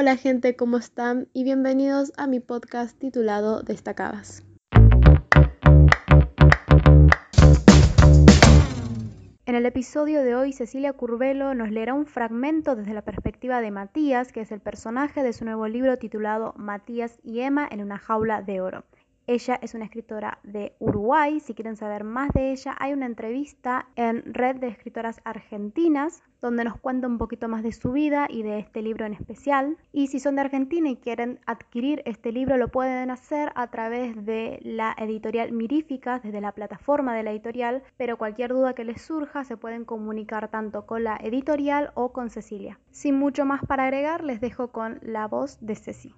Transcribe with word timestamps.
Hola 0.00 0.16
gente, 0.16 0.54
¿cómo 0.54 0.76
están? 0.76 1.26
Y 1.32 1.42
bienvenidos 1.42 2.12
a 2.16 2.28
mi 2.28 2.38
podcast 2.38 2.96
titulado 3.00 3.64
Destacadas. 3.64 4.44
En 9.44 9.56
el 9.56 9.66
episodio 9.66 10.22
de 10.22 10.36
hoy, 10.36 10.52
Cecilia 10.52 10.92
Curvelo 10.92 11.52
nos 11.54 11.72
leerá 11.72 11.94
un 11.94 12.06
fragmento 12.06 12.76
desde 12.76 12.94
la 12.94 13.02
perspectiva 13.02 13.60
de 13.60 13.72
Matías, 13.72 14.30
que 14.30 14.42
es 14.42 14.52
el 14.52 14.60
personaje 14.60 15.24
de 15.24 15.32
su 15.32 15.44
nuevo 15.44 15.66
libro 15.66 15.98
titulado 15.98 16.54
Matías 16.56 17.18
y 17.24 17.40
Emma 17.40 17.66
en 17.68 17.82
una 17.82 17.98
jaula 17.98 18.40
de 18.40 18.60
oro. 18.60 18.84
Ella 19.28 19.58
es 19.60 19.74
una 19.74 19.84
escritora 19.84 20.38
de 20.42 20.74
Uruguay. 20.78 21.38
Si 21.40 21.52
quieren 21.52 21.76
saber 21.76 22.02
más 22.02 22.32
de 22.32 22.50
ella, 22.50 22.74
hay 22.78 22.94
una 22.94 23.04
entrevista 23.04 23.86
en 23.94 24.22
Red 24.32 24.56
de 24.56 24.68
Escritoras 24.68 25.20
Argentinas 25.22 26.22
donde 26.40 26.64
nos 26.64 26.80
cuenta 26.80 27.08
un 27.08 27.18
poquito 27.18 27.46
más 27.46 27.62
de 27.62 27.72
su 27.72 27.92
vida 27.92 28.26
y 28.30 28.42
de 28.42 28.58
este 28.58 28.80
libro 28.80 29.04
en 29.04 29.12
especial. 29.12 29.76
Y 29.92 30.06
si 30.06 30.18
son 30.18 30.36
de 30.36 30.40
Argentina 30.40 30.88
y 30.88 30.96
quieren 30.96 31.40
adquirir 31.44 32.00
este 32.06 32.32
libro, 32.32 32.56
lo 32.56 32.68
pueden 32.68 33.10
hacer 33.10 33.52
a 33.54 33.66
través 33.70 34.24
de 34.24 34.60
la 34.62 34.96
editorial 34.96 35.52
Miríficas, 35.52 36.22
desde 36.22 36.40
la 36.40 36.52
plataforma 36.52 37.14
de 37.14 37.22
la 37.22 37.32
editorial, 37.32 37.82
pero 37.98 38.16
cualquier 38.16 38.54
duda 38.54 38.74
que 38.74 38.84
les 38.84 39.02
surja 39.02 39.44
se 39.44 39.58
pueden 39.58 39.84
comunicar 39.84 40.48
tanto 40.48 40.86
con 40.86 41.04
la 41.04 41.18
editorial 41.22 41.90
o 41.94 42.12
con 42.12 42.30
Cecilia. 42.30 42.80
Sin 42.92 43.18
mucho 43.18 43.44
más 43.44 43.60
para 43.66 43.84
agregar, 43.84 44.24
les 44.24 44.40
dejo 44.40 44.68
con 44.68 45.00
la 45.02 45.26
voz 45.26 45.58
de 45.60 45.74
Ceci. 45.74 46.14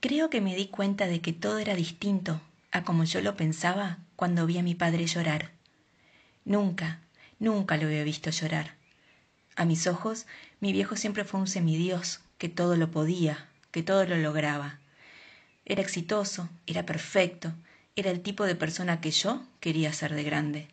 Creo 0.00 0.30
que 0.30 0.40
me 0.40 0.56
di 0.56 0.66
cuenta 0.68 1.06
de 1.06 1.20
que 1.20 1.34
todo 1.34 1.58
era 1.58 1.74
distinto 1.74 2.40
a 2.72 2.84
como 2.84 3.04
yo 3.04 3.20
lo 3.20 3.36
pensaba 3.36 3.98
cuando 4.16 4.46
vi 4.46 4.56
a 4.56 4.62
mi 4.62 4.74
padre 4.74 5.06
llorar. 5.06 5.50
Nunca, 6.46 7.00
nunca 7.38 7.76
lo 7.76 7.86
había 7.86 8.02
visto 8.02 8.30
llorar. 8.30 8.76
A 9.56 9.66
mis 9.66 9.86
ojos, 9.86 10.24
mi 10.58 10.72
viejo 10.72 10.96
siempre 10.96 11.24
fue 11.24 11.40
un 11.40 11.46
semidios, 11.46 12.20
que 12.38 12.48
todo 12.48 12.76
lo 12.76 12.90
podía, 12.90 13.46
que 13.72 13.82
todo 13.82 14.06
lo 14.06 14.16
lograba. 14.16 14.78
Era 15.66 15.82
exitoso, 15.82 16.48
era 16.66 16.86
perfecto, 16.86 17.52
era 17.94 18.10
el 18.10 18.22
tipo 18.22 18.46
de 18.46 18.54
persona 18.54 19.02
que 19.02 19.10
yo 19.10 19.44
quería 19.60 19.92
ser 19.92 20.14
de 20.14 20.24
grande. 20.24 20.68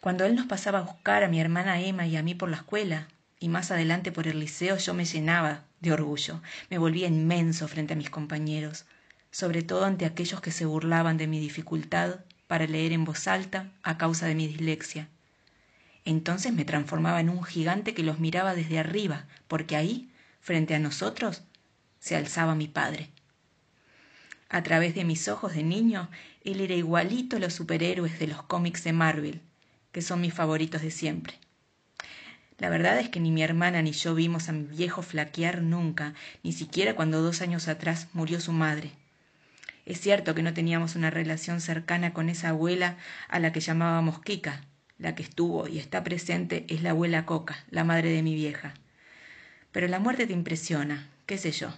Cuando 0.00 0.24
él 0.24 0.34
nos 0.34 0.46
pasaba 0.46 0.80
a 0.80 0.82
buscar 0.82 1.22
a 1.22 1.28
mi 1.28 1.40
hermana 1.40 1.80
Emma 1.80 2.04
y 2.08 2.16
a 2.16 2.24
mí 2.24 2.34
por 2.34 2.50
la 2.50 2.56
escuela, 2.56 3.06
y 3.38 3.48
más 3.48 3.70
adelante 3.70 4.10
por 4.10 4.26
el 4.26 4.40
liceo, 4.40 4.76
yo 4.76 4.92
me 4.92 5.04
llenaba 5.04 5.65
de 5.80 5.92
orgullo, 5.92 6.40
me 6.70 6.78
volvía 6.78 7.08
inmenso 7.08 7.68
frente 7.68 7.94
a 7.94 7.96
mis 7.96 8.10
compañeros, 8.10 8.86
sobre 9.30 9.62
todo 9.62 9.84
ante 9.84 10.06
aquellos 10.06 10.40
que 10.40 10.52
se 10.52 10.64
burlaban 10.64 11.16
de 11.16 11.26
mi 11.26 11.40
dificultad 11.40 12.20
para 12.46 12.66
leer 12.66 12.92
en 12.92 13.04
voz 13.04 13.26
alta 13.28 13.72
a 13.82 13.98
causa 13.98 14.26
de 14.26 14.34
mi 14.34 14.46
dislexia. 14.46 15.08
Entonces 16.04 16.52
me 16.52 16.64
transformaba 16.64 17.20
en 17.20 17.28
un 17.28 17.42
gigante 17.42 17.92
que 17.92 18.02
los 18.02 18.20
miraba 18.20 18.54
desde 18.54 18.78
arriba, 18.78 19.26
porque 19.48 19.76
ahí, 19.76 20.10
frente 20.40 20.74
a 20.74 20.78
nosotros, 20.78 21.42
se 21.98 22.14
alzaba 22.14 22.54
mi 22.54 22.68
padre. 22.68 23.10
A 24.48 24.62
través 24.62 24.94
de 24.94 25.04
mis 25.04 25.26
ojos 25.26 25.54
de 25.54 25.64
niño, 25.64 26.08
él 26.44 26.60
era 26.60 26.74
igualito 26.74 27.36
a 27.36 27.40
los 27.40 27.54
superhéroes 27.54 28.20
de 28.20 28.28
los 28.28 28.42
cómics 28.44 28.84
de 28.84 28.92
Marvel, 28.92 29.40
que 29.90 30.02
son 30.02 30.20
mis 30.20 30.32
favoritos 30.32 30.82
de 30.82 30.92
siempre. 30.92 31.34
La 32.58 32.70
verdad 32.70 32.98
es 32.98 33.10
que 33.10 33.20
ni 33.20 33.30
mi 33.30 33.42
hermana 33.42 33.82
ni 33.82 33.92
yo 33.92 34.14
vimos 34.14 34.48
a 34.48 34.52
mi 34.52 34.64
viejo 34.64 35.02
flaquear 35.02 35.60
nunca, 35.60 36.14
ni 36.42 36.52
siquiera 36.52 36.94
cuando 36.94 37.20
dos 37.20 37.42
años 37.42 37.68
atrás 37.68 38.08
murió 38.14 38.40
su 38.40 38.52
madre. 38.52 38.92
Es 39.84 40.00
cierto 40.00 40.34
que 40.34 40.42
no 40.42 40.54
teníamos 40.54 40.96
una 40.96 41.10
relación 41.10 41.60
cercana 41.60 42.14
con 42.14 42.30
esa 42.30 42.48
abuela 42.48 42.96
a 43.28 43.40
la 43.40 43.52
que 43.52 43.60
llamábamos 43.60 44.20
Kika. 44.20 44.62
La 44.98 45.14
que 45.14 45.22
estuvo 45.22 45.68
y 45.68 45.78
está 45.78 46.02
presente 46.02 46.64
es 46.68 46.82
la 46.82 46.90
abuela 46.90 47.26
Coca, 47.26 47.62
la 47.70 47.84
madre 47.84 48.10
de 48.10 48.22
mi 48.22 48.34
vieja. 48.34 48.72
Pero 49.70 49.86
la 49.88 49.98
muerte 49.98 50.26
te 50.26 50.32
impresiona, 50.32 51.10
qué 51.26 51.36
sé 51.36 51.52
yo. 51.52 51.74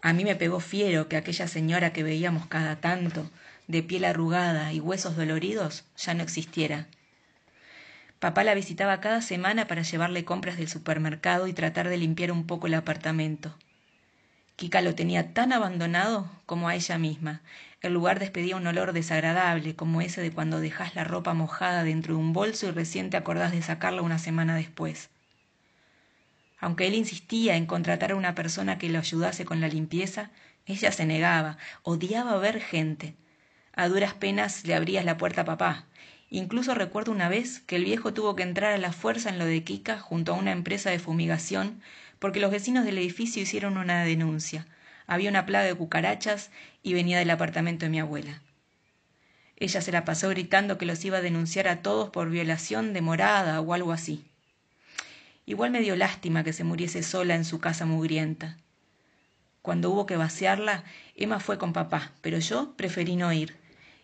A 0.00 0.14
mí 0.14 0.24
me 0.24 0.36
pegó 0.36 0.60
fiero 0.60 1.08
que 1.08 1.18
aquella 1.18 1.46
señora 1.46 1.92
que 1.92 2.02
veíamos 2.02 2.46
cada 2.46 2.76
tanto, 2.76 3.30
de 3.66 3.82
piel 3.82 4.06
arrugada 4.06 4.72
y 4.72 4.80
huesos 4.80 5.16
doloridos, 5.16 5.84
ya 5.98 6.14
no 6.14 6.22
existiera 6.22 6.86
Papá 8.18 8.42
la 8.42 8.54
visitaba 8.54 9.00
cada 9.00 9.22
semana 9.22 9.68
para 9.68 9.82
llevarle 9.82 10.24
compras 10.24 10.56
del 10.56 10.68
supermercado 10.68 11.46
y 11.46 11.52
tratar 11.52 11.88
de 11.88 11.98
limpiar 11.98 12.32
un 12.32 12.46
poco 12.46 12.66
el 12.66 12.74
apartamento. 12.74 13.56
Kika 14.56 14.80
lo 14.80 14.96
tenía 14.96 15.34
tan 15.34 15.52
abandonado 15.52 16.28
como 16.44 16.68
a 16.68 16.74
ella 16.74 16.98
misma. 16.98 17.42
El 17.80 17.94
lugar 17.94 18.18
despedía 18.18 18.56
un 18.56 18.66
olor 18.66 18.92
desagradable, 18.92 19.76
como 19.76 20.00
ese 20.00 20.20
de 20.20 20.32
cuando 20.32 20.58
dejas 20.58 20.96
la 20.96 21.04
ropa 21.04 21.32
mojada 21.32 21.84
dentro 21.84 22.14
de 22.14 22.20
un 22.20 22.32
bolso 22.32 22.66
y 22.66 22.72
recién 22.72 23.08
te 23.08 23.16
acordás 23.16 23.52
de 23.52 23.62
sacarla 23.62 24.02
una 24.02 24.18
semana 24.18 24.56
después. 24.56 25.10
Aunque 26.58 26.88
él 26.88 26.94
insistía 26.94 27.54
en 27.54 27.66
contratar 27.66 28.10
a 28.10 28.16
una 28.16 28.34
persona 28.34 28.78
que 28.78 28.88
lo 28.88 28.98
ayudase 28.98 29.44
con 29.44 29.60
la 29.60 29.68
limpieza, 29.68 30.32
ella 30.66 30.90
se 30.90 31.06
negaba, 31.06 31.56
odiaba 31.84 32.36
ver 32.38 32.60
gente. 32.60 33.14
A 33.74 33.86
duras 33.86 34.14
penas 34.14 34.64
le 34.64 34.74
abrías 34.74 35.04
la 35.04 35.18
puerta 35.18 35.42
a 35.42 35.44
papá, 35.44 35.86
Incluso 36.30 36.74
recuerdo 36.74 37.10
una 37.10 37.30
vez 37.30 37.60
que 37.60 37.76
el 37.76 37.84
viejo 37.84 38.12
tuvo 38.12 38.36
que 38.36 38.42
entrar 38.42 38.72
a 38.72 38.78
la 38.78 38.92
fuerza 38.92 39.30
en 39.30 39.38
lo 39.38 39.46
de 39.46 39.64
Kika 39.64 39.98
junto 39.98 40.32
a 40.32 40.36
una 40.36 40.52
empresa 40.52 40.90
de 40.90 40.98
fumigación 40.98 41.80
porque 42.18 42.40
los 42.40 42.50
vecinos 42.50 42.84
del 42.84 42.98
edificio 42.98 43.42
hicieron 43.42 43.78
una 43.78 44.04
denuncia. 44.04 44.66
Había 45.06 45.30
una 45.30 45.46
plaga 45.46 45.64
de 45.64 45.74
cucarachas 45.74 46.50
y 46.82 46.92
venía 46.92 47.18
del 47.18 47.30
apartamento 47.30 47.86
de 47.86 47.90
mi 47.90 48.00
abuela. 48.00 48.42
Ella 49.56 49.80
se 49.80 49.90
la 49.90 50.04
pasó 50.04 50.28
gritando 50.28 50.76
que 50.76 50.84
los 50.84 51.02
iba 51.04 51.18
a 51.18 51.22
denunciar 51.22 51.66
a 51.66 51.80
todos 51.80 52.10
por 52.10 52.28
violación 52.28 52.92
de 52.92 53.00
morada 53.00 53.60
o 53.60 53.72
algo 53.72 53.92
así. 53.92 54.24
Igual 55.46 55.70
me 55.70 55.80
dio 55.80 55.96
lástima 55.96 56.44
que 56.44 56.52
se 56.52 56.62
muriese 56.62 57.02
sola 57.02 57.36
en 57.36 57.46
su 57.46 57.58
casa 57.58 57.86
mugrienta. 57.86 58.58
Cuando 59.62 59.90
hubo 59.90 60.04
que 60.04 60.16
vaciarla, 60.16 60.84
Emma 61.16 61.40
fue 61.40 61.56
con 61.56 61.72
papá, 61.72 62.12
pero 62.20 62.38
yo 62.38 62.74
preferí 62.76 63.16
no 63.16 63.32
ir 63.32 63.56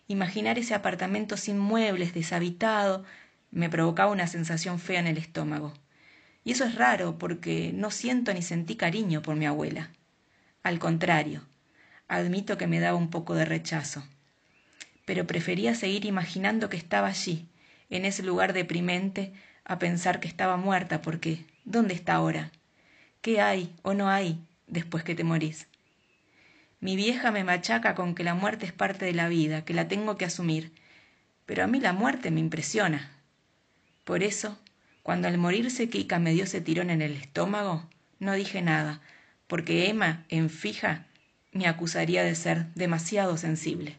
Imaginar 0.07 0.59
ese 0.59 0.75
apartamento 0.75 1.37
sin 1.37 1.59
muebles, 1.59 2.13
deshabitado, 2.13 3.05
me 3.51 3.71
provocaba 3.71 4.13
una 4.13 4.27
sensación 4.27 4.79
fea 4.79 5.01
en 5.01 5.07
el 5.07 5.17
estómago. 5.17 5.73
Y 6.45 6.53
eso 6.53 6.65
es 6.65 6.75
raro 6.75 7.17
porque 7.19 7.73
no 7.73 7.91
siento 7.91 8.35
ni 8.35 8.43
sentí 8.43 8.77
cariño 8.77 9.23
por 9.23 9.37
mi 9.37 9.47
abuela. 9.47 9.91
Al 10.63 10.79
contrario, 10.79 11.43
admito 12.07 12.59
que 12.59 12.67
me 12.67 12.81
daba 12.81 12.99
un 12.99 13.09
poco 13.09 13.35
de 13.35 13.47
rechazo. 13.47 14.05
Pero 15.07 15.27
prefería 15.27 15.75
seguir 15.75 16.05
imaginando 16.05 16.69
que 16.69 16.77
estaba 16.77 17.09
allí, 17.09 17.49
en 17.89 18.05
ese 18.05 18.23
lugar 18.23 18.53
deprimente, 18.53 19.33
a 19.65 19.79
pensar 19.79 20.21
que 20.21 20.29
estaba 20.29 20.59
muerta 20.59 21.01
porque 21.01 21.47
¿dónde 21.65 21.95
está 21.95 22.15
ahora? 22.15 22.51
¿Qué 23.23 23.41
hay 23.41 23.75
o 23.83 23.95
no 23.95 24.11
hay 24.11 24.39
después 24.67 25.03
que 25.03 25.15
te 25.15 25.25
morís? 25.25 25.67
Mi 26.81 26.97
vieja 26.97 27.31
me 27.31 27.45
machaca 27.45 27.95
con 27.95 28.15
que 28.15 28.25
la 28.25 28.35
muerte 28.35 28.67
es 28.67 28.73
parte 28.73 29.05
de 29.05 29.15
la 29.15 29.29
vida, 29.29 29.65
que 29.65 29.75
la 29.75 29.89
tengo 29.89 30.17
que 30.17 30.25
asumir. 30.25 30.73
Pero 31.47 31.65
a 31.65 31.67
mí 31.67 31.81
la 31.81 31.93
muerte 31.93 32.31
me 32.31 32.41
impresiona. 32.41 33.11
Por 34.05 34.23
eso, 34.23 34.59
cuando 35.03 35.29
al 35.29 35.39
morirse 35.39 35.89
Kika 35.89 36.19
me 36.19 36.33
dio 36.33 36.45
ese 36.45 36.61
tirón 36.61 36.91
en 36.91 37.03
el 37.03 37.13
estómago, 37.13 37.89
no 38.19 38.33
dije 38.35 38.63
nada, 38.63 39.01
porque 39.47 39.89
Emma, 39.89 40.25
en 40.29 40.51
fija, 40.51 41.07
me 41.53 41.67
acusaría 41.67 42.23
de 42.23 42.35
ser 42.35 42.67
demasiado 42.75 43.37
sensible. 43.37 43.97